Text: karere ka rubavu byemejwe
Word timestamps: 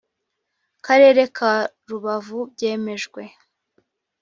karere 0.85 1.23
ka 1.37 1.53
rubavu 1.89 2.39
byemejwe 2.53 3.21